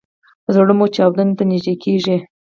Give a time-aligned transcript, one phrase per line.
[0.53, 2.17] زړه مو چاودون ته نږدې کیږي